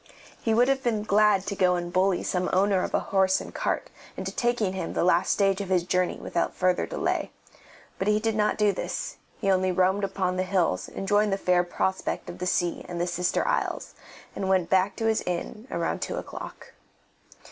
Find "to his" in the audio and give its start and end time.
14.95-15.21